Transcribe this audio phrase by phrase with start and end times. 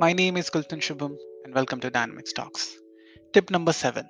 [0.00, 2.66] My name is Kultan Shubham and welcome to Dynamics Talks.
[3.34, 4.04] Tip number seven.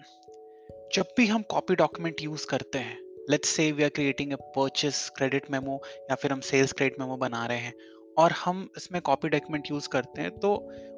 [0.95, 2.99] जब भी हम copy document use करते हैं
[3.31, 5.81] let's say we are creating a purchase credit memo
[6.11, 7.73] या फिर हम sales credit memo बना रहे हैं
[8.19, 10.53] और हम इसमें कॉपी डॉक्यूमेंट यूज़ करते हैं तो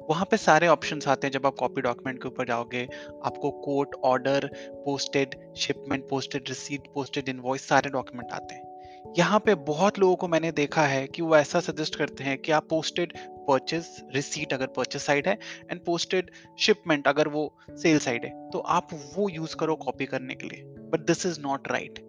[0.09, 2.83] वहाँ पे सारे ऑप्शंस आते हैं जब आप कॉपी डॉक्यूमेंट के ऊपर जाओगे,
[3.25, 4.49] आपको quote order
[4.85, 8.70] posted shipment posted receipt posted invoice सारे डॉक्यूमेंट आते हैं
[9.17, 12.51] यहाँ पे बहुत लोगों को मैंने देखा है कि वो ऐसा सजेस्ट करते हैं कि
[12.51, 15.39] आप पोस्टेड परचेज रिसीट अगर परचेज साइड है
[15.71, 20.35] एंड पोस्टेड शिपमेंट अगर वो सेल साइड है तो आप वो यूज़ करो कॉपी करने
[20.35, 21.99] के लिए। But this is not right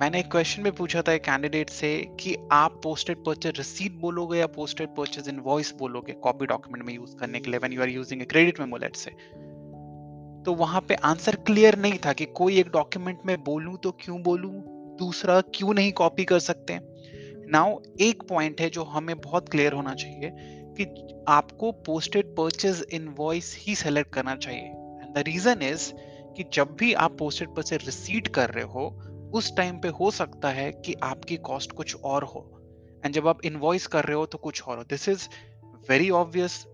[0.00, 4.38] मैंने एक क्वेश्चन में पूछा था एक कैंडिडेट से कि आप पोस्टेड परचेज रिसीट बोलोगे
[4.38, 7.88] या पोस्टेड परचेज इनवॉइस बोलोगे कॉपी डॉक्यूमेंट में यूज़ करने के लिए when you are
[7.88, 9.10] using a credit memo let say
[10.44, 14.22] तो वहाँ पे आंसर क्लियर नहीं था कि कोई एक डॉक्यूमेंट में बोलूँ तो क्यों
[14.22, 14.75] बोलूँ?
[14.96, 16.78] दूसरा क्यों नहीं कॉपी कर सकते
[17.50, 20.30] नाउ एक पॉइंट है जो हमें बहुत क्लियर होना चाहिए
[20.78, 20.84] कि
[21.28, 25.92] आपको पोस्टेड परचेज इनवॉइस ही सेलेक्ट करना चाहिए। एंड द रीजन इज़
[26.36, 28.88] कि जब भी आप पोस्टेड परचेज रिसीट कर रहे हो,
[29.34, 32.62] उस टाइम पे हो सकता है कि आपकी कॉस्ट कुछ और हो।
[33.04, 35.28] एंड जब आप इनवॉइस कर रहे हो तो कुछ और हो। This is
[35.90, 36.64] very obvious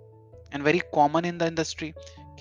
[0.55, 1.93] and very common in the industry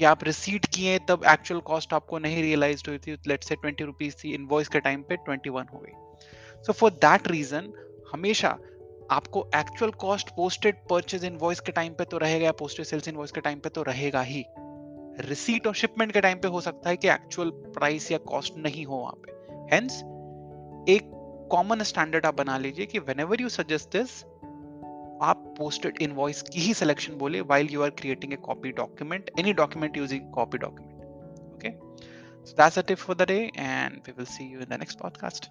[0.02, 3.84] कि आप रिसीट किए, तब एक्चुअल कॉस्ट आपको नहीं रियलाइज़ हुई थी। लेट से ट्वेंटी
[3.84, 5.92] रुपीज़ थी इनवॉइस के टाइम पे ट्वेंटी वन हो गई।
[6.64, 7.72] सो फॉर दैट रीजन
[8.14, 8.58] हमेशा
[9.12, 13.32] आपको actual cost posted purchase invoice के टाइम पे तो रहेगा या पोस्टेड सेल्स इनवॉइस
[13.32, 14.46] के टाइम पे तो रहेगा ही।
[15.20, 18.86] रिसीट और शिपमेंट के टाइम पे हो सकता है कि एक्चुअल प्राइस या कॉस्ट नहीं
[18.86, 19.32] हो वहाँ पे।
[19.76, 19.94] हेंस
[20.90, 21.12] एक
[21.52, 24.24] कॉमन स्टैंडर्ड आप बना लीजिए कि वेन यू सजेस्ट दिस
[25.23, 29.55] आप पोस्टेड इनवॉइस की ही सिलेक्शन बोले while you are creating a copy document any
[29.61, 30.97] document using copy document
[31.55, 31.75] okay
[32.45, 34.99] so that's a tip for the day and we will see you in the next
[34.99, 35.49] podcast